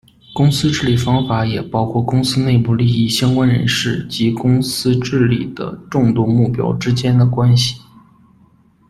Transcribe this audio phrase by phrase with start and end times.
[0.33, 7.79] 公司治理方法也包括公司内部利益相关人士及公司治理的众多目标之间的关系。